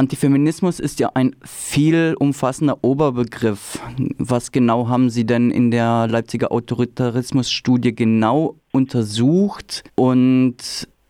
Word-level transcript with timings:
Antifeminismus 0.00 0.80
ist 0.80 0.98
ja 0.98 1.10
ein 1.12 1.36
viel 1.44 2.16
umfassender 2.18 2.78
Oberbegriff. 2.80 3.78
Was 4.16 4.50
genau 4.50 4.88
haben 4.88 5.10
Sie 5.10 5.26
denn 5.26 5.50
in 5.50 5.70
der 5.70 6.06
Leipziger 6.08 6.50
Autoritarismusstudie 6.52 7.94
genau 7.94 8.54
untersucht 8.72 9.84
und 9.96 10.56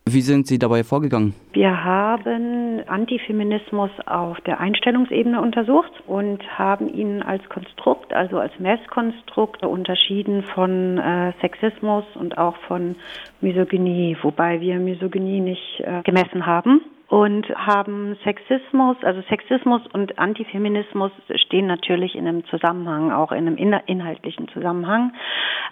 wie 0.06 0.20
sind 0.22 0.48
Sie 0.48 0.58
dabei 0.58 0.82
vorgegangen? 0.82 1.34
Wir 1.52 1.84
haben 1.84 2.80
Antifeminismus 2.88 3.90
auf 4.06 4.40
der 4.40 4.58
Einstellungsebene 4.58 5.40
untersucht 5.40 5.92
und 6.08 6.42
haben 6.58 6.92
ihn 6.92 7.22
als 7.22 7.48
Konstrukt, 7.48 8.12
also 8.12 8.38
als 8.38 8.58
Messkonstrukt 8.58 9.64
unterschieden 9.64 10.42
von 10.42 10.98
äh, 10.98 11.32
Sexismus 11.40 12.04
und 12.16 12.38
auch 12.38 12.56
von 12.66 12.96
Misogynie, 13.40 14.16
wobei 14.20 14.60
wir 14.60 14.80
Misogynie 14.80 15.38
nicht 15.38 15.78
äh, 15.78 16.02
gemessen 16.02 16.44
haben 16.44 16.80
und 17.10 17.48
haben 17.56 18.16
Sexismus, 18.22 18.96
also 19.02 19.20
Sexismus 19.28 19.82
und 19.92 20.16
Antifeminismus 20.20 21.10
stehen 21.34 21.66
natürlich 21.66 22.14
in 22.14 22.26
einem 22.26 22.44
Zusammenhang, 22.46 23.10
auch 23.10 23.32
in 23.32 23.48
einem 23.48 23.56
inhaltlichen 23.56 24.46
Zusammenhang. 24.48 25.12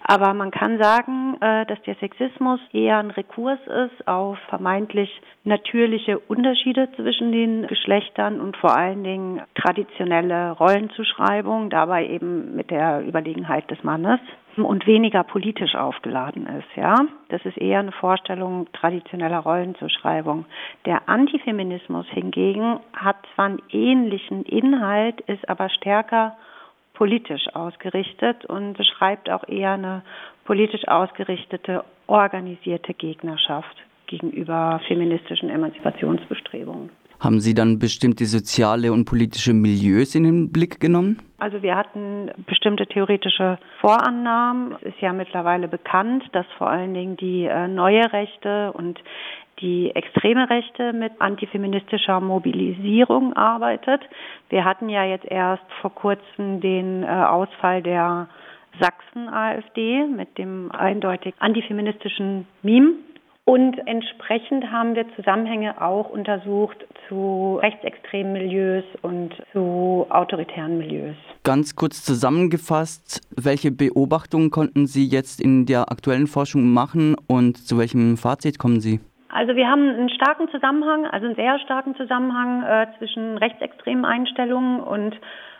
Aber 0.02 0.34
man 0.34 0.50
kann 0.50 0.82
sagen, 0.82 1.36
äh, 1.40 1.64
dass 1.66 1.80
der 1.82 1.94
Sexismus 1.96 2.58
eher 2.72 2.98
ein 2.98 3.12
Rekurs 3.12 3.60
ist 3.66 4.08
auf 4.08 4.36
vermeintlich 4.48 5.10
natürliche 5.44 6.18
Unterschiede 6.18 6.88
zwischen 6.96 7.30
den 7.30 7.68
Geschlechtern 7.68 8.40
und 8.40 8.56
vor 8.56 8.76
allen 8.76 9.04
Dingen 9.04 9.40
traditionelle 9.54 10.52
Rollenzuschreibung, 10.52 11.70
dabei 11.70 12.08
eben 12.08 12.56
mit 12.56 12.72
der 12.72 13.06
Überlegenheit 13.06 13.70
des 13.70 13.84
Mannes 13.84 14.18
und 14.56 14.86
weniger 14.86 15.22
politisch 15.22 15.74
aufgeladen 15.74 16.46
ist, 16.46 16.68
ja. 16.76 16.94
Das 17.28 17.44
ist 17.44 17.58
eher 17.58 17.80
eine 17.80 17.92
Vorstellung 17.92 18.66
traditioneller 18.72 19.38
Rollenzuschreibung. 19.38 20.46
Der 20.84 21.08
Antifeminismus 21.08 22.06
hingegen 22.08 22.80
hat 22.94 23.16
zwar 23.34 23.46
einen 23.46 23.62
ähnlichen 23.70 24.44
Inhalt, 24.44 25.20
ist 25.22 25.48
aber 25.48 25.68
stärker 25.68 26.36
politisch 26.94 27.46
ausgerichtet 27.54 28.44
und 28.46 28.72
beschreibt 28.76 29.30
auch 29.30 29.46
eher 29.46 29.72
eine 29.72 30.02
politisch 30.44 30.88
ausgerichtete, 30.88 31.84
organisierte 32.08 32.94
Gegnerschaft 32.94 33.76
gegenüber 34.08 34.80
feministischen 34.88 35.50
Emanzipationsbestrebungen. 35.50 36.90
Haben 37.20 37.40
Sie 37.40 37.54
dann 37.54 37.80
bestimmte 37.80 38.26
soziale 38.26 38.92
und 38.92 39.04
politische 39.04 39.52
Milieus 39.52 40.14
in 40.14 40.22
den 40.22 40.52
Blick 40.52 40.78
genommen? 40.78 41.18
Also 41.38 41.62
wir 41.62 41.74
hatten 41.74 42.30
bestimmte 42.46 42.86
theoretische 42.86 43.58
Vorannahmen. 43.80 44.76
Es 44.80 44.94
ist 44.94 45.00
ja 45.00 45.12
mittlerweile 45.12 45.66
bekannt, 45.66 46.24
dass 46.32 46.46
vor 46.58 46.68
allen 46.68 46.94
Dingen 46.94 47.16
die 47.16 47.44
äh, 47.44 47.66
neue 47.66 48.12
Rechte 48.12 48.72
und 48.72 49.00
die 49.60 49.90
extreme 49.94 50.48
Rechte 50.48 50.92
mit 50.92 51.12
antifeministischer 51.20 52.20
Mobilisierung 52.20 53.32
arbeitet. 53.32 54.00
Wir 54.48 54.64
hatten 54.64 54.88
ja 54.88 55.04
jetzt 55.04 55.26
erst 55.26 55.64
vor 55.80 55.92
kurzem 55.94 56.60
den 56.60 57.02
äh, 57.02 57.06
Ausfall 57.06 57.82
der 57.82 58.28
Sachsen-AfD 58.80 60.06
mit 60.06 60.38
dem 60.38 60.70
eindeutig 60.70 61.34
antifeministischen 61.40 62.46
Meme. 62.62 62.92
Und 63.48 63.78
entsprechend 63.86 64.70
haben 64.70 64.94
wir 64.94 65.06
Zusammenhänge 65.16 65.80
auch 65.80 66.10
untersucht 66.10 66.86
zu 67.08 67.58
rechtsextremen 67.62 68.34
Milieus 68.34 68.84
und 69.00 69.34
zu 69.52 70.06
autoritären 70.10 70.76
Milieus. 70.76 71.16
Ganz 71.44 71.74
kurz 71.74 72.04
zusammengefasst, 72.04 73.22
welche 73.34 73.70
Beobachtungen 73.70 74.50
konnten 74.50 74.86
Sie 74.86 75.06
jetzt 75.06 75.40
in 75.40 75.64
der 75.64 75.90
aktuellen 75.90 76.26
Forschung 76.26 76.74
machen 76.74 77.16
und 77.26 77.56
zu 77.56 77.78
welchem 77.78 78.18
Fazit 78.18 78.58
kommen 78.58 78.80
Sie? 78.80 79.00
Also 79.30 79.56
wir 79.56 79.66
haben 79.66 79.88
einen 79.88 80.10
starken 80.10 80.50
Zusammenhang, 80.50 81.06
also 81.06 81.24
einen 81.24 81.36
sehr 81.36 81.58
starken 81.60 81.96
Zusammenhang 81.96 82.64
äh, 82.64 82.86
zwischen 82.98 83.38
rechtsextremen 83.38 84.04
Einstellungen 84.04 84.80
und 84.80 85.18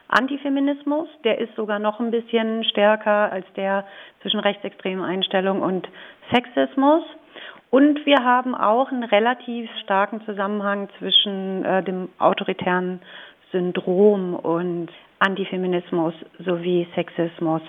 Antifeminismus. 0.08 1.08
Der 1.24 1.38
ist 1.38 1.56
sogar 1.56 1.78
noch 1.78 2.00
ein 2.00 2.10
bisschen 2.10 2.64
stärker 2.64 3.32
als 3.32 3.46
der 3.56 3.86
zwischen 4.20 4.40
rechtsextremen 4.40 5.02
Einstellungen 5.02 5.62
und 5.62 5.88
Sexismus. 6.30 7.02
Und 7.70 8.06
wir 8.06 8.24
haben 8.24 8.54
auch 8.54 8.90
einen 8.90 9.04
relativ 9.04 9.68
starken 9.82 10.22
Zusammenhang 10.24 10.88
zwischen 10.98 11.64
äh, 11.64 11.82
dem 11.82 12.08
autoritären 12.18 13.00
Syndrom 13.52 14.34
und 14.34 14.88
Antifeminismus 15.18 16.14
sowie 16.38 16.86
Sexismus. 16.94 17.62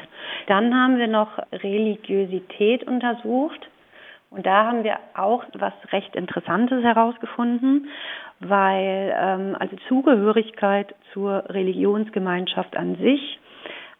Dann 0.47 0.73
haben 0.73 0.97
wir 0.97 1.07
noch 1.07 1.37
Religiosität 1.51 2.83
untersucht. 2.83 3.69
Und 4.29 4.45
da 4.45 4.65
haben 4.67 4.83
wir 4.83 4.99
auch 5.15 5.43
was 5.53 5.73
recht 5.91 6.15
Interessantes 6.15 6.83
herausgefunden, 6.83 7.89
weil 8.39 9.13
ähm, 9.19 9.55
also 9.59 9.75
Zugehörigkeit 9.87 10.93
zur 11.13 11.43
Religionsgemeinschaft 11.49 12.77
an 12.77 12.95
sich 12.97 13.39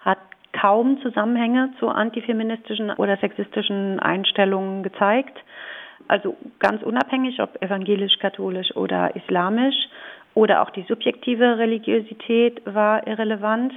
hat 0.02 0.20
kaum 0.54 1.02
Zusammenhänge 1.02 1.72
zu 1.80 1.90
antifeministischen 1.90 2.92
oder 2.92 3.18
sexistischen 3.18 4.00
Einstellungen 4.00 4.84
gezeigt 4.84 5.38
also 6.08 6.36
ganz 6.60 6.82
unabhängig, 6.84 7.40
ob 7.42 7.62
evangelisch, 7.62 8.18
katholisch 8.20 8.76
oder 8.76 9.16
islamisch, 9.16 9.76
oder 10.36 10.62
auch 10.62 10.70
die 10.70 10.84
subjektive 10.84 11.58
Religiosität 11.58 12.62
war 12.66 13.06
irrelevant. 13.08 13.74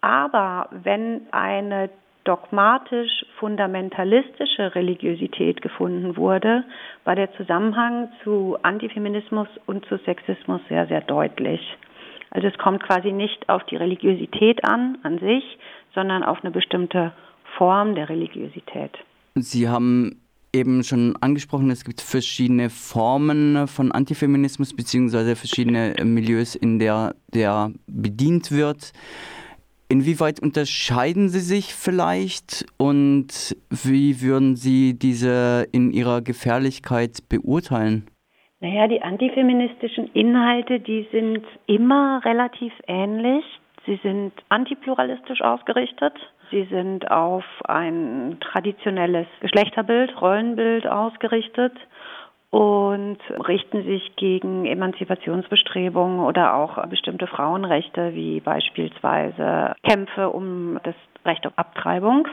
Aber 0.00 0.68
wenn 0.70 1.22
eine 1.30 1.90
dogmatisch 2.24 3.24
fundamentalistische 3.38 4.74
Religiosität 4.74 5.62
gefunden 5.62 6.16
wurde, 6.16 6.64
war 7.04 7.16
der 7.16 7.32
Zusammenhang 7.34 8.08
zu 8.22 8.56
Antifeminismus 8.62 9.48
und 9.66 9.84
zu 9.86 9.98
Sexismus 9.98 10.60
sehr, 10.68 10.86
sehr 10.86 11.00
deutlich. 11.00 11.60
Also 12.30 12.46
es 12.46 12.56
kommt 12.58 12.82
quasi 12.82 13.12
nicht 13.12 13.48
auf 13.48 13.64
die 13.64 13.76
Religiosität 13.76 14.64
an, 14.64 14.98
an 15.02 15.18
sich, 15.18 15.58
sondern 15.94 16.22
auf 16.22 16.42
eine 16.42 16.52
bestimmte 16.52 17.12
Form 17.56 17.94
der 17.94 18.08
Religiosität. 18.08 18.92
Sie 19.34 19.68
haben 19.68 20.20
eben 20.52 20.82
schon 20.82 21.16
angesprochen, 21.20 21.70
es 21.70 21.84
gibt 21.84 22.00
verschiedene 22.00 22.70
Formen 22.70 23.66
von 23.66 23.92
Antifeminismus 23.92 24.74
beziehungsweise 24.74 25.36
verschiedene 25.36 25.94
Milieus, 26.04 26.54
in 26.54 26.78
der 26.78 27.14
der 27.32 27.72
bedient 27.86 28.50
wird. 28.50 28.92
Inwieweit 29.88 30.40
unterscheiden 30.40 31.28
sie 31.30 31.40
sich 31.40 31.74
vielleicht 31.74 32.64
und 32.78 33.56
wie 33.70 34.22
würden 34.22 34.54
Sie 34.54 34.96
diese 34.96 35.66
in 35.72 35.90
ihrer 35.90 36.22
Gefährlichkeit 36.22 37.28
beurteilen? 37.28 38.06
Naja, 38.60 38.86
die 38.86 39.02
antifeministischen 39.02 40.06
Inhalte, 40.12 40.78
die 40.78 41.08
sind 41.10 41.44
immer 41.66 42.24
relativ 42.24 42.72
ähnlich. 42.86 43.44
Sie 43.84 43.98
sind 44.02 44.32
antipluralistisch 44.48 45.40
ausgerichtet. 45.40 46.12
Sie 46.50 46.64
sind 46.64 47.10
auf 47.10 47.44
ein 47.64 48.38
traditionelles 48.40 49.26
Geschlechterbild, 49.40 50.20
Rollenbild 50.20 50.86
ausgerichtet 50.86 51.72
und 52.50 53.18
richten 53.46 53.84
sich 53.84 54.16
gegen 54.16 54.66
Emanzipationsbestrebungen 54.66 56.20
oder 56.20 56.54
auch 56.54 56.84
bestimmte 56.88 57.28
Frauenrechte 57.28 58.14
wie 58.14 58.40
beispielsweise 58.40 59.74
Kämpfe 59.84 60.30
um 60.30 60.80
das 60.82 60.96
Recht 61.24 61.46
auf 61.46 61.52
Abtreibung. 61.56 62.26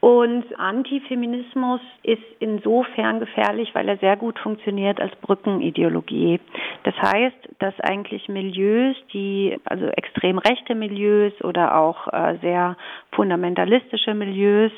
Und 0.00 0.44
Antifeminismus 0.58 1.82
ist 2.02 2.22
insofern 2.38 3.20
gefährlich, 3.20 3.74
weil 3.74 3.86
er 3.86 3.98
sehr 3.98 4.16
gut 4.16 4.38
funktioniert 4.38 4.98
als 4.98 5.14
Brückenideologie. 5.16 6.40
Das 6.84 6.94
heißt, 6.96 7.36
dass 7.58 7.78
eigentlich 7.80 8.26
Milieus, 8.28 8.96
die, 9.12 9.58
also 9.64 9.86
extrem 9.88 10.38
rechte 10.38 10.74
Milieus 10.74 11.34
oder 11.44 11.76
auch 11.76 12.08
äh, 12.12 12.38
sehr 12.40 12.78
fundamentalistische 13.12 14.14
Milieus, 14.14 14.72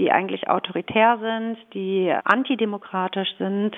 die 0.00 0.10
eigentlich 0.10 0.48
autoritär 0.48 1.18
sind, 1.20 1.58
die 1.72 2.12
antidemokratisch 2.24 3.36
sind, 3.38 3.76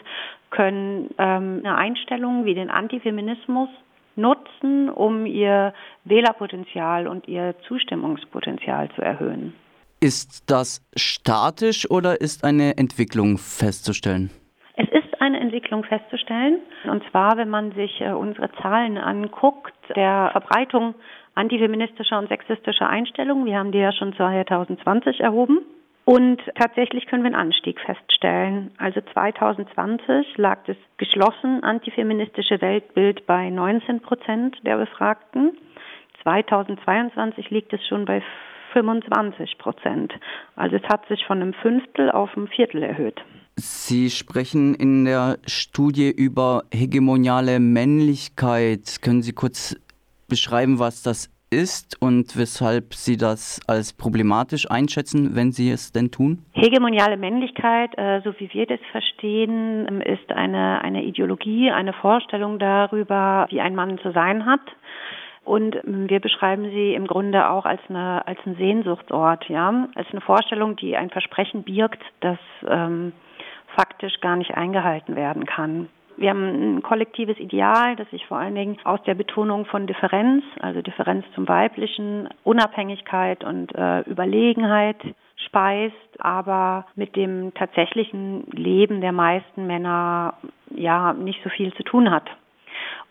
können 0.51 1.11
ähm, 1.19 1.61
eine 1.63 1.77
Einstellung 1.77 2.47
wie 2.47 2.55
den 2.55 2.71
Antifeminismus 2.71 3.69
nutzen, 4.17 4.89
um 4.89 5.27
ihr 5.27 5.75
Wählerpotenzial 6.05 7.07
und 7.07 7.29
ihr 7.29 7.55
Zustimmungspotenzial 7.69 8.89
zu 8.97 9.03
erhöhen. 9.03 9.53
Ist 10.01 10.49
das 10.49 10.81
statisch 10.97 11.91
oder 11.91 12.21
ist 12.21 12.45
eine 12.45 12.77
Entwicklung 12.77 13.37
festzustellen? 13.37 14.31
Es 14.77 14.89
ist 14.91 15.21
eine 15.21 15.41
Entwicklung 15.41 15.83
festzustellen. 15.83 16.61
Und 16.85 17.03
zwar, 17.11 17.37
wenn 17.37 17.49
man 17.49 17.73
sich 17.73 18.01
äh, 18.01 18.13
unsere 18.13 18.49
Zahlen 18.63 18.97
anguckt, 18.97 19.75
der 19.97 20.29
Verbreitung 20.31 20.95
antifeministischer 21.35 22.19
und 22.19 22.29
sexistischer 22.29 22.89
Einstellungen. 22.89 23.47
Wir 23.47 23.59
haben 23.59 23.73
die 23.73 23.79
ja 23.79 23.93
schon 23.93 24.13
2020 24.15 25.21
erhoben. 25.21 25.61
Und 26.05 26.41
tatsächlich 26.55 27.07
können 27.07 27.23
wir 27.23 27.29
einen 27.29 27.49
Anstieg 27.49 27.81
feststellen. 27.81 28.71
Also 28.79 29.01
2020 29.13 30.37
lag 30.37 30.65
das 30.67 30.77
geschlossen 30.97 31.63
antifeministische 31.63 32.61
Weltbild 32.61 33.27
bei 33.27 33.51
19 33.51 34.01
Prozent 34.01 34.57
der 34.65 34.79
Befragten. 34.79 35.59
2022 36.23 37.51
liegt 37.51 37.73
es 37.73 37.87
schon 37.87 38.05
bei 38.05 38.23
25 38.73 39.59
Prozent. 39.59 40.13
Also 40.57 40.77
es 40.77 40.83
hat 40.85 41.07
sich 41.09 41.25
von 41.27 41.41
einem 41.41 41.55
Fünftel 41.55 42.11
auf 42.11 42.37
ein 42.37 42.49
Viertel 42.49 42.83
erhöht. 42.83 43.21
Sie 43.57 44.09
sprechen 44.11 44.75
in 44.75 45.05
der 45.05 45.39
Studie 45.47 46.11
über 46.11 46.63
hegemoniale 46.73 47.59
Männlichkeit. 47.59 48.99
Können 49.03 49.23
Sie 49.23 49.33
kurz 49.33 49.77
beschreiben, 50.29 50.79
was 50.79 51.03
das 51.03 51.29
ist 51.51 52.01
und 52.01 52.37
weshalb 52.37 52.95
Sie 52.95 53.17
das 53.17 53.61
als 53.67 53.93
problematisch 53.93 54.71
einschätzen, 54.71 55.35
wenn 55.35 55.53
Sie 55.53 55.71
es 55.71 55.93
denn 55.93 56.11
tun? 56.11 56.45
Hegemoniale 56.53 57.17
Männlichkeit, 57.17 57.97
äh, 57.97 58.21
so 58.23 58.33
wie 58.39 58.53
wir 58.53 58.67
das 58.67 58.81
verstehen, 58.93 59.87
ähm, 59.89 60.01
ist 60.01 60.31
eine, 60.31 60.83
eine 60.83 61.05
Ideologie, 61.05 61.71
eine 61.71 61.93
Vorstellung 61.95 62.59
darüber, 62.59 63.47
wie 63.51 63.61
ein 63.61 63.75
Mann 63.75 63.99
zu 63.99 64.13
sein 64.13 64.47
hat. 64.47 64.61
Und 65.49 65.81
wir 65.83 66.21
beschreiben 66.21 66.65
sie 66.65 66.93
im 66.93 67.07
Grunde 67.07 67.49
auch 67.49 67.65
als 67.65 67.81
eine 67.89 68.27
als 68.27 68.39
ein 68.45 68.57
Sehnsuchtsort, 68.57 69.49
ja, 69.49 69.89
als 69.95 70.07
eine 70.11 70.21
Vorstellung, 70.21 70.77
die 70.77 70.95
ein 70.95 71.09
Versprechen 71.09 71.63
birgt, 71.63 72.03
das 72.21 72.39
ähm, 72.67 73.15
faktisch 73.75 74.21
gar 74.21 74.37
nicht 74.37 74.55
eingehalten 74.55 75.17
werden 75.17 75.47
kann. 75.47 75.89
Wir 76.19 76.31
haben 76.31 76.77
ein 76.77 76.83
kollektives 76.83 77.39
Ideal, 77.39 77.97
das 77.97 78.11
sich 78.11 78.27
vor 78.27 78.37
allen 78.37 78.57
Dingen 78.57 78.77
aus 78.85 79.03
der 79.05 79.15
Betonung 79.15 79.65
von 79.65 79.87
Differenz, 79.87 80.45
also 80.61 80.83
Differenz 80.83 81.25
zum 81.35 81.49
Weiblichen, 81.49 82.29
Unabhängigkeit 82.45 83.43
und 83.43 83.75
äh, 83.75 84.01
Überlegenheit 84.01 84.99
speist, 85.47 85.95
aber 86.19 86.85
mit 86.95 87.17
dem 87.17 87.55
tatsächlichen 87.55 88.45
Leben 88.51 89.01
der 89.01 89.13
meisten 89.13 89.67
Männer 89.67 90.35
ja 90.75 91.15
nicht 91.15 91.43
so 91.43 91.49
viel 91.49 91.73
zu 91.73 91.85
tun 91.85 92.11
hat. 92.11 92.29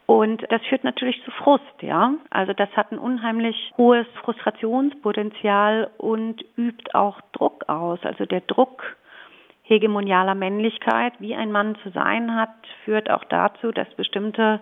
Und 0.07 0.41
das 0.49 0.61
führt 0.69 0.85
natürlich 0.85 1.21
zu 1.25 1.31
Frust, 1.31 1.81
ja. 1.81 2.13
Also 2.29 2.53
das 2.53 2.69
hat 2.77 2.93
ein 2.93 2.97
unheimlich 2.97 3.73
hohes 3.77 4.07
Frustrationspotenzial 4.23 5.91
und 5.97 6.43
übt 6.55 6.95
auch 6.95 7.19
Druck 7.33 7.67
aus. 7.67 7.99
Also 8.03 8.25
der 8.25 8.39
Druck 8.39 8.95
hegemonialer 9.63 10.33
Männlichkeit, 10.33 11.11
wie 11.19 11.35
ein 11.35 11.51
Mann 11.51 11.75
zu 11.83 11.89
sein 11.91 12.33
hat, 12.33 12.55
führt 12.85 13.09
auch 13.09 13.25
dazu, 13.25 13.73
dass 13.73 13.93
bestimmte 13.95 14.61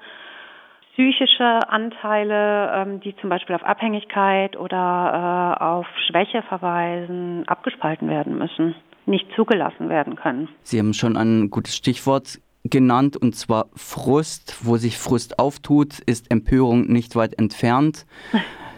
psychische 0.93 1.69
Anteile, 1.69 2.71
ähm, 2.73 2.99
die 3.01 3.15
zum 3.17 3.29
Beispiel 3.29 3.55
auf 3.55 3.63
Abhängigkeit 3.63 4.57
oder 4.57 5.57
äh, 5.59 5.63
auf 5.63 5.85
Schwäche 6.07 6.41
verweisen, 6.41 7.47
abgespalten 7.47 8.09
werden 8.09 8.35
müssen, 8.37 8.73
nicht 9.05 9.27
zugelassen 9.35 9.89
werden 9.89 10.15
können. 10.15 10.47
Sie 10.63 10.79
haben 10.79 10.93
schon 10.93 11.17
ein 11.17 11.51
gutes 11.51 11.75
Stichwort 11.75 12.39
genannt, 12.65 13.15
und 13.15 13.35
zwar 13.35 13.67
Frust. 13.75 14.57
Wo 14.63 14.77
sich 14.77 14.97
Frust 14.97 15.39
auftut, 15.39 15.99
ist 15.99 16.31
Empörung 16.31 16.87
nicht 16.87 17.15
weit 17.15 17.39
entfernt. 17.39 18.05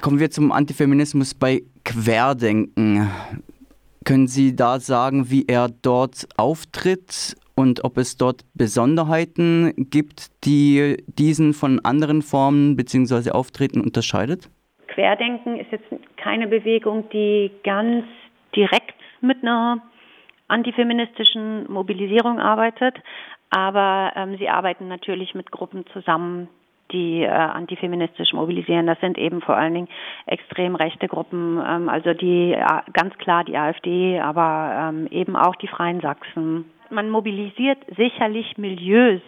Kommen 0.02 0.20
wir 0.20 0.30
zum 0.30 0.52
Antifeminismus 0.52 1.34
bei 1.34 1.64
Querdenken. 1.84 3.10
Können 4.06 4.28
Sie 4.28 4.56
da 4.56 4.80
sagen, 4.80 5.32
wie 5.32 5.46
er 5.48 5.70
dort 5.82 6.28
auftritt 6.38 7.36
und 7.56 7.84
ob 7.84 7.98
es 7.98 8.18
dort 8.18 8.42
Besonderheiten 8.54 9.74
gibt, 9.90 10.28
die 10.46 11.04
diesen 11.08 11.54
von 11.54 11.84
anderen 11.84 12.22
Formen 12.22 12.76
bzw. 12.76 13.32
Auftreten 13.32 13.82
unterscheidet? 13.82 14.50
Querdenken 14.88 15.60
ist 15.60 15.72
jetzt 15.72 15.88
keine 16.18 16.48
Bewegung, 16.48 17.10
die 17.12 17.52
ganz 17.64 18.06
direkt 18.56 18.96
mit 19.22 19.42
einer 19.42 19.82
antifeministischen 20.48 21.70
Mobilisierung 21.72 22.40
arbeitet, 22.40 22.96
aber 23.50 24.14
ähm, 24.16 24.38
sie 24.38 24.50
arbeiten 24.50 24.88
natürlich 24.88 25.36
mit 25.36 25.52
Gruppen 25.52 25.86
zusammen, 25.94 26.50
die 26.92 27.24
äh, 27.24 27.28
antifeministisch 27.28 28.34
mobilisieren. 28.34 28.88
Das 28.88 29.00
sind 29.00 29.18
eben 29.18 29.42
vor 29.42 29.56
allen 29.58 29.74
Dingen 29.74 29.90
extrem 30.26 30.76
rechte 30.76 31.08
Gruppen, 31.08 31.62
ähm, 31.66 31.90
also 31.90 32.14
die 32.14 32.58
ganz 32.94 33.18
klar 33.18 33.44
die 33.44 33.58
AfD, 33.58 34.20
aber 34.20 34.90
ähm, 34.90 35.08
eben 35.08 35.36
auch 35.36 35.56
die 35.56 35.68
Freien 35.68 36.02
Sachsen. 36.02 36.66
Man 36.90 37.10
mobilisiert 37.10 37.80
sicherlich 37.98 38.58
Milieus, 38.58 39.22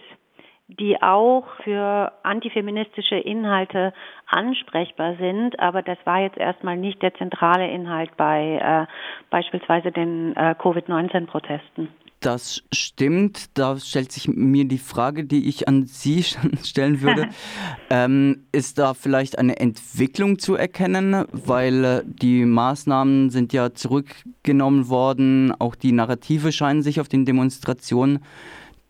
die 0.78 1.02
auch 1.02 1.44
für 1.64 2.12
antifeministische 2.22 3.16
Inhalte 3.16 3.92
ansprechbar 4.26 5.16
sind, 5.16 5.58
aber 5.58 5.82
das 5.82 5.98
war 6.04 6.20
jetzt 6.20 6.38
erstmal 6.38 6.76
nicht 6.76 7.02
der 7.02 7.14
zentrale 7.14 7.68
Inhalt 7.68 8.16
bei 8.16 8.60
äh, 8.62 8.86
beispielsweise 9.30 9.90
den 9.90 10.34
äh, 10.36 10.54
Covid-19-Protesten. 10.58 11.88
Das 12.20 12.62
stimmt. 12.70 13.46
Da 13.54 13.78
stellt 13.78 14.12
sich 14.12 14.28
mir 14.28 14.66
die 14.66 14.78
Frage, 14.78 15.24
die 15.24 15.48
ich 15.48 15.68
an 15.68 15.86
Sie 15.86 16.22
stellen 16.62 17.00
würde. 17.00 17.30
ähm, 17.90 18.44
ist 18.52 18.78
da 18.78 18.92
vielleicht 18.92 19.38
eine 19.38 19.58
Entwicklung 19.58 20.38
zu 20.38 20.54
erkennen? 20.54 21.24
Weil 21.32 21.84
äh, 21.84 22.02
die 22.04 22.44
Maßnahmen 22.44 23.30
sind 23.30 23.54
ja 23.54 23.72
zurückgenommen 23.72 24.90
worden. 24.90 25.54
Auch 25.58 25.74
die 25.74 25.92
Narrative 25.92 26.52
scheinen 26.52 26.82
sich 26.82 27.00
auf 27.00 27.08
den 27.08 27.24
Demonstrationen 27.24 28.18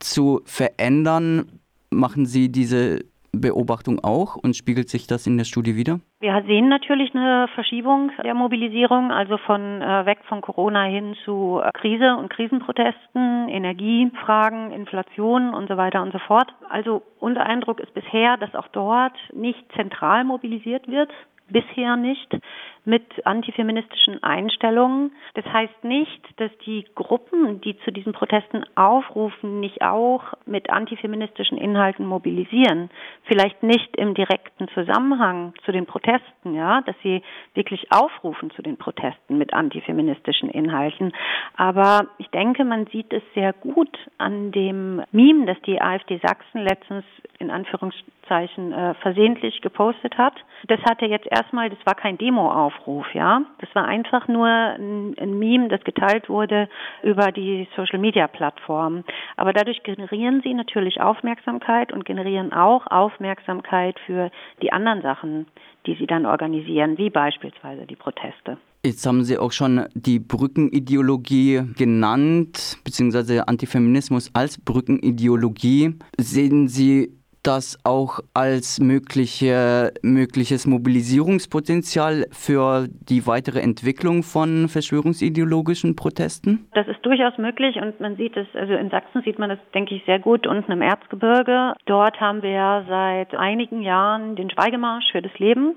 zu 0.01 0.41
verändern. 0.45 1.53
Machen 1.91 2.27
Sie 2.27 2.49
diese 2.49 3.05
Beobachtung 3.33 4.01
auch 4.03 4.37
und 4.37 4.57
spiegelt 4.57 4.89
sich 4.89 5.07
das 5.07 5.27
in 5.27 5.39
der 5.39 5.45
Studie 5.45 5.77
wieder? 5.77 6.01
Wir 6.21 6.43
sehen 6.47 6.69
natürlich 6.69 7.15
eine 7.15 7.49
Verschiebung 7.55 8.11
der 8.23 8.35
Mobilisierung, 8.35 9.11
also 9.11 9.39
von 9.39 9.81
äh, 9.81 10.07
weg 10.07 10.19
von 10.29 10.41
Corona 10.41 10.85
hin 10.85 11.15
zu 11.25 11.61
äh, 11.63 11.71
Krise 11.73 12.17
und 12.17 12.31
Krisenprotesten, 12.31 13.49
Energiefragen, 13.49 14.73
Inflation 14.73 15.55
und 15.55 15.69
so 15.69 15.77
weiter 15.77 16.03
und 16.03 16.13
so 16.13 16.19
fort. 16.19 16.53
Also 16.69 17.03
unser 17.19 17.47
Eindruck 17.47 17.81
ist 17.81 17.95
bisher, 17.95 18.37
dass 18.37 18.55
auch 18.55 18.69
dort 18.69 19.17
nicht 19.33 19.65
zentral 19.75 20.25
mobilisiert 20.25 20.89
wird, 20.89 21.11
bisher 21.49 21.97
nicht 21.97 22.37
mit 22.85 23.05
antifeministischen 23.27 24.23
Einstellungen. 24.23 25.13
Das 25.35 25.45
heißt 25.45 25.85
nicht, 25.85 26.23
dass 26.37 26.51
die 26.67 26.87
Gruppen, 26.95 27.61
die 27.61 27.79
zu 27.81 27.91
diesen 27.93 28.13
Protesten 28.13 28.65
aufrufen, 28.75 29.61
nicht 29.61 29.83
auch 29.83 30.23
mit 30.47 30.71
antifeministischen 30.71 31.59
Inhalten 31.59 32.07
mobilisieren. 32.07 32.91
Vielleicht 33.25 33.63
nicht 33.63 33.97
im 33.97 34.15
direkten 34.15 34.69
Zusammenhang 34.69 35.53
zu 35.65 35.73
den 35.73 35.87
Protesten, 35.87 36.55
ja, 36.55 36.81
dass 36.83 36.97
sie 37.03 37.23
wirklich 37.55 37.93
aufrufen 37.93 38.51
zu 38.53 38.63
den 38.63 38.77
Protesten 38.77 39.39
mit 39.39 39.53
antifeministischen 39.53 40.49
Inhalten. 40.51 41.13
Aber 41.57 42.07
ich 42.19 42.29
denke, 42.29 42.65
man 42.65 42.87
sieht 42.87 43.13
es 43.13 43.23
sehr 43.35 43.53
gut 43.53 43.97
an 44.19 44.53
dem 44.53 45.03
Meme, 45.13 45.47
das 45.47 45.61
die 45.63 45.81
AfD 45.81 46.19
Sachsen 46.23 46.63
letztens 46.63 47.05
in 47.39 47.51
Anführungszeichen 47.51 48.73
äh, 48.73 48.95
versehentlich 48.95 49.61
gepostet 49.63 50.17
hat. 50.19 50.35
Das 50.69 50.81
hatte 50.83 51.07
jetzt 51.07 51.27
erstmal, 51.27 51.71
das 51.71 51.79
war 51.85 51.95
kein 51.95 52.19
Demo-Aufruf, 52.19 52.70
ja. 53.15 53.43
Das 53.59 53.69
war 53.75 53.85
einfach 53.85 54.29
nur 54.29 54.47
ein, 54.47 55.39
Meme, 55.39 55.69
das 55.69 55.83
geteilt 55.85 56.29
wurde 56.29 56.69
über 57.03 57.33
die 57.33 57.69
Social-Media-Plattform. 57.77 59.05
Aber 59.37 59.53
dadurch 59.53 59.83
generieren 59.83 60.41
sie 60.43 60.55
natürlich 60.55 61.01
Aufmerksamkeit 61.01 61.93
und 61.93 62.05
generieren 62.05 62.53
auch 62.53 62.87
Aufmerksamkeit 62.87 63.99
für 64.07 64.31
die 64.63 64.73
anderen 64.73 65.03
Sachen, 65.03 65.47
die 65.87 65.95
sie 65.95 66.07
dann 66.07 66.27
organisieren, 66.27 66.99
wie 66.99 67.11
beispielsweise 67.11 67.87
die 67.87 67.97
Proteste. 67.97 68.59
Jetzt 68.83 69.07
haben 69.07 69.25
Sie 69.25 69.37
auch 69.37 69.53
schon 69.53 69.87
die 69.93 70.19
Brückenideologie 70.19 71.61
genannt, 71.77 72.79
beziehungsweise 72.83 73.47
Antifeminismus 73.47 74.31
als 74.33 74.59
Brückenideologie. 74.59 75.99
Sehen 76.17 76.67
Sie 76.67 77.20
das 77.43 77.79
auch 77.85 78.21
als 78.35 78.81
mögliche, 78.81 79.93
mögliches 80.03 80.67
Mobilisierungspotenzial 80.67 82.27
für 82.33 82.87
die 82.89 83.27
weitere 83.27 83.61
Entwicklung 83.61 84.23
von 84.23 84.69
verschwörungsideologischen 84.69 85.97
Protesten? 85.97 86.67
Das 86.75 86.87
ist 86.89 87.05
durchaus 87.05 87.37
möglich 87.39 87.77
und 87.77 88.01
man 88.01 88.17
sieht 88.17 88.37
es, 88.37 88.47
also 88.55 88.75
in 88.75 88.91
Sachsen 88.91 89.23
sieht 89.23 89.39
man 89.39 89.51
das, 89.51 89.59
denke 89.75 89.95
ich, 89.95 90.05
sehr 90.05 90.19
gut 90.19 90.47
unten 90.47 90.73
im 90.73 90.83
Erzgebirge. 90.83 91.75
Dort 91.87 92.21
haben 92.21 92.43
wir 92.43 92.51
ja 92.51 92.85
seit 92.89 93.35
einigen 93.35 93.83
Jahren 93.83 94.37
den 94.37 94.51
Schweigemarsch 94.51 95.11
für 95.13 95.23
das 95.23 95.37
Leben 95.39 95.77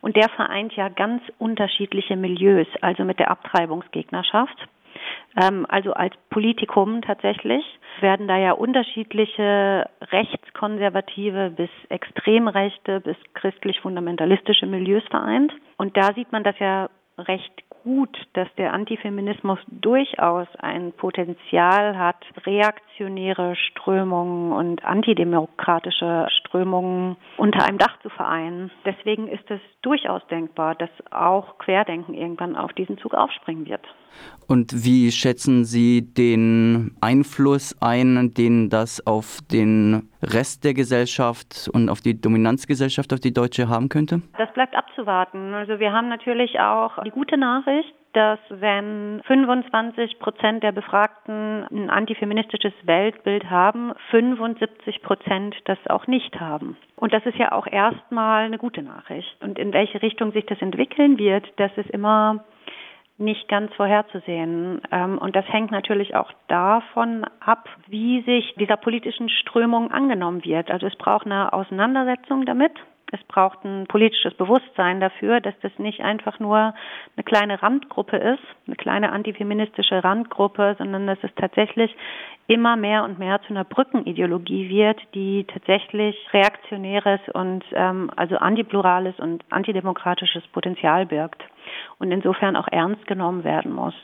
und 0.00 0.16
der 0.16 0.28
vereint 0.30 0.72
ja 0.74 0.88
ganz 0.88 1.22
unterschiedliche 1.38 2.16
Milieus, 2.16 2.66
also 2.80 3.04
mit 3.04 3.18
der 3.18 3.30
Abtreibungsgegnerschaft 3.30 4.68
also 5.34 5.92
als 5.92 6.14
Politikum 6.30 7.02
tatsächlich, 7.02 7.64
werden 8.00 8.28
da 8.28 8.36
ja 8.36 8.52
unterschiedliche 8.52 9.88
rechtskonservative 10.10 11.50
bis 11.50 11.70
extremrechte 11.88 13.00
bis 13.00 13.16
christlich-fundamentalistische 13.34 14.66
Milieus 14.66 15.04
vereint. 15.10 15.52
Und 15.76 15.96
da 15.96 16.12
sieht 16.14 16.32
man 16.32 16.44
das 16.44 16.58
ja 16.58 16.88
recht 17.18 17.62
gut, 17.82 18.16
dass 18.34 18.48
der 18.56 18.72
Antifeminismus 18.72 19.58
durchaus 19.66 20.46
ein 20.58 20.92
Potenzial 20.92 21.98
hat, 21.98 22.24
reaktionäre 22.46 23.56
Strömungen 23.56 24.52
und 24.52 24.84
antidemokratische 24.84 26.26
Strömungen 26.52 27.16
unter 27.38 27.64
einem 27.64 27.78
Dach 27.78 27.98
zu 28.02 28.10
vereinen. 28.10 28.70
Deswegen 28.84 29.26
ist 29.26 29.50
es 29.50 29.60
durchaus 29.80 30.20
denkbar, 30.28 30.74
dass 30.74 30.90
auch 31.10 31.58
Querdenken 31.58 32.14
irgendwann 32.14 32.56
auf 32.56 32.72
diesen 32.74 32.98
Zug 32.98 33.14
aufspringen 33.14 33.66
wird. 33.66 33.82
Und 34.46 34.84
wie 34.84 35.10
schätzen 35.10 35.64
Sie 35.64 36.02
den 36.02 36.94
Einfluss 37.00 37.74
ein, 37.80 38.34
den 38.34 38.68
das 38.68 39.06
auf 39.06 39.38
den 39.50 40.10
Rest 40.22 40.64
der 40.64 40.74
Gesellschaft 40.74 41.70
und 41.72 41.88
auf 41.88 42.02
die 42.02 42.20
Dominanzgesellschaft, 42.20 43.14
auf 43.14 43.20
die 43.20 43.32
Deutsche 43.32 43.70
haben 43.70 43.88
könnte? 43.88 44.20
Das 44.36 44.52
bleibt 44.52 44.76
abzuwarten. 44.76 45.54
Also 45.54 45.78
wir 45.78 45.92
haben 45.92 46.08
natürlich 46.08 46.60
auch 46.60 47.02
die 47.02 47.10
gute 47.10 47.38
Nachricht, 47.38 47.94
dass 48.12 48.38
wenn 48.48 49.22
25 49.26 50.18
Prozent 50.18 50.62
der 50.62 50.72
Befragten 50.72 51.66
ein 51.70 51.90
antifeministisches 51.90 52.74
Weltbild 52.84 53.48
haben, 53.48 53.92
75 54.10 55.02
Prozent 55.02 55.56
das 55.64 55.78
auch 55.88 56.06
nicht 56.06 56.38
haben. 56.40 56.76
Und 56.96 57.12
das 57.12 57.24
ist 57.26 57.38
ja 57.38 57.52
auch 57.52 57.66
erstmal 57.66 58.44
eine 58.44 58.58
gute 58.58 58.82
Nachricht. 58.82 59.36
Und 59.40 59.58
in 59.58 59.72
welche 59.72 60.02
Richtung 60.02 60.32
sich 60.32 60.46
das 60.46 60.60
entwickeln 60.60 61.18
wird, 61.18 61.46
das 61.56 61.70
ist 61.76 61.90
immer 61.90 62.44
nicht 63.22 63.48
ganz 63.48 63.72
vorherzusehen. 63.74 64.82
Ähm, 64.90 65.18
und 65.18 65.34
das 65.34 65.46
hängt 65.48 65.70
natürlich 65.70 66.14
auch 66.14 66.30
davon 66.48 67.24
ab, 67.40 67.68
wie 67.86 68.22
sich 68.22 68.54
dieser 68.58 68.76
politischen 68.76 69.28
Strömung 69.28 69.90
angenommen 69.90 70.44
wird. 70.44 70.70
Also 70.70 70.86
es 70.86 70.96
braucht 70.96 71.26
eine 71.26 71.52
Auseinandersetzung 71.52 72.44
damit. 72.44 72.72
Es 73.14 73.22
braucht 73.24 73.62
ein 73.64 73.86
politisches 73.88 74.32
Bewusstsein 74.34 74.98
dafür, 74.98 75.40
dass 75.40 75.54
das 75.60 75.72
nicht 75.78 76.00
einfach 76.00 76.40
nur 76.40 76.74
eine 77.14 77.24
kleine 77.24 77.62
Randgruppe 77.62 78.16
ist, 78.16 78.42
eine 78.66 78.76
kleine 78.76 79.12
antifeministische 79.12 80.02
Randgruppe, 80.02 80.76
sondern 80.78 81.06
dass 81.06 81.18
es 81.22 81.30
tatsächlich 81.36 81.94
immer 82.46 82.76
mehr 82.76 83.04
und 83.04 83.18
mehr 83.18 83.40
zu 83.42 83.50
einer 83.50 83.64
Brückenideologie 83.64 84.70
wird, 84.70 84.98
die 85.14 85.44
tatsächlich 85.44 86.16
reaktionäres 86.32 87.20
und 87.34 87.64
ähm, 87.72 88.10
also 88.16 88.38
antiplurales 88.38 89.18
und 89.18 89.44
antidemokratisches 89.50 90.46
Potenzial 90.48 91.04
birgt 91.04 91.42
und 92.02 92.10
insofern 92.10 92.56
auch 92.56 92.66
ernst 92.70 93.06
genommen 93.06 93.44
werden 93.44 93.72
muss. 93.72 93.94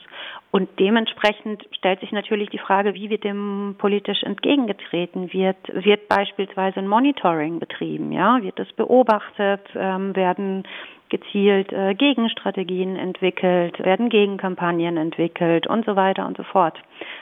Und 0.51 0.67
dementsprechend 0.79 1.67
stellt 1.73 1.99
sich 1.99 2.11
natürlich 2.11 2.49
die 2.49 2.57
Frage, 2.57 2.95
wie 2.95 3.09
wird 3.09 3.23
dem 3.23 3.75
politisch 3.77 4.23
entgegengetreten? 4.23 5.31
Wird, 5.31 5.57
wird 5.67 6.07
beispielsweise 6.07 6.79
ein 6.79 6.87
Monitoring 6.87 7.59
betrieben? 7.59 8.11
Ja, 8.11 8.41
wird 8.41 8.57
das 8.57 8.71
beobachtet? 8.73 9.61
Ähm, 9.75 10.15
werden 10.15 10.63
gezielt 11.09 11.71
äh, 11.73 11.93
Gegenstrategien 11.93 12.95
entwickelt? 12.95 13.77
Werden 13.79 14.09
Gegenkampagnen 14.09 14.97
entwickelt 14.97 15.67
und 15.67 15.85
so 15.85 15.95
weiter 15.95 16.25
und 16.25 16.37
so 16.37 16.43
fort? 16.43 16.79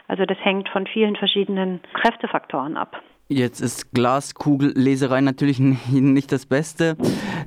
Also 0.08 0.26
das 0.26 0.38
hängt 0.42 0.70
von 0.70 0.86
vielen 0.88 1.16
verschiedenen 1.16 1.82
Kräftefaktoren 1.94 2.78
ab. 2.78 3.02
Jetzt 3.30 3.60
ist 3.60 3.94
Glaskugelleserei 3.94 5.20
natürlich 5.20 5.60
nicht 5.92 6.32
das 6.32 6.46
Beste. 6.46 6.96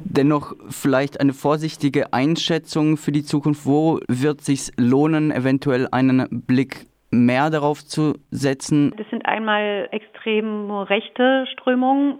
Dennoch 0.04 0.52
vielleicht 0.68 1.20
eine 1.20 1.32
vorsichtige 1.32 2.12
Einschätzung 2.12 2.98
für 2.98 3.12
die 3.12 3.22
Zukunft. 3.22 3.64
Wo 3.64 3.98
wird 4.06 4.42
sich 4.42 4.72
lohnen, 4.76 5.30
eventuell 5.30 5.88
einen 5.90 6.44
Blick 6.46 6.86
mehr 7.10 7.48
darauf 7.48 7.84
zu 7.84 8.14
setzen? 8.30 8.92
Das 8.98 9.08
sind 9.08 9.24
einmal 9.24 9.88
extrem 9.90 10.70
rechte 10.70 11.46
Strömungen 11.52 12.18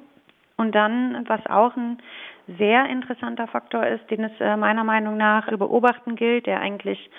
und 0.57 0.75
dann, 0.75 1.25
was 1.29 1.45
auch 1.47 1.77
ein 1.77 1.99
sehr 2.59 2.87
interessanter 2.87 3.47
Faktor 3.47 3.87
ist, 3.87 4.11
den 4.11 4.25
es 4.25 4.33
äh, 4.41 4.57
meiner 4.57 4.85
Meinung 4.85 5.17
nach 5.17 5.49
zu 5.49 5.59
beobachten 5.59 6.17
gilt, 6.17 6.47
der 6.47 6.61
eigentlich 6.61 7.11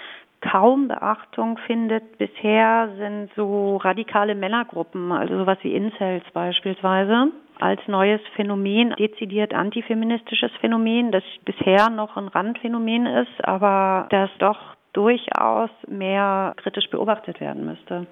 kaum 0.41 0.87
Beachtung 0.87 1.57
findet 1.67 2.17
bisher, 2.17 2.89
sind 2.97 3.29
so 3.35 3.77
radikale 3.77 4.35
Männergruppen, 4.35 5.11
also 5.11 5.37
sowas 5.37 5.59
wie 5.61 5.75
Incels 5.75 6.23
beispielsweise, 6.33 7.27
als 7.59 7.79
neues 7.87 8.21
Phänomen, 8.35 8.95
dezidiert 8.97 9.53
antifeministisches 9.53 10.51
Phänomen, 10.59 11.11
das 11.11 11.23
bisher 11.45 11.89
noch 11.89 12.17
ein 12.17 12.27
Randphänomen 12.27 13.05
ist, 13.05 13.45
aber 13.45 14.07
das 14.09 14.31
doch 14.39 14.57
durchaus 14.93 15.69
mehr 15.87 16.53
kritisch 16.57 16.89
beobachtet 16.89 17.39
werden 17.39 17.65
müsste. 17.65 18.07